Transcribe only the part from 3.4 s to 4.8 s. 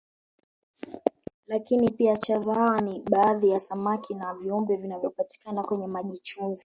ya samaki na viumbe